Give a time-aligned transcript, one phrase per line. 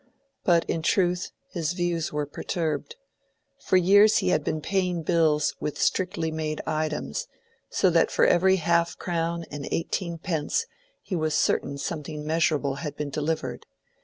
[0.43, 2.95] But in truth his views were perturbed.
[3.59, 7.27] For years he had been paying bills with strictly made items,
[7.69, 10.65] so that for every half crown and eighteen pence
[11.03, 13.67] he was certain something measurable had been delivered.